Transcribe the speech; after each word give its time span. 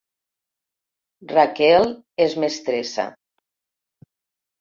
Raquel 1.31 1.85
és 2.25 2.35
mestressa 2.45 3.05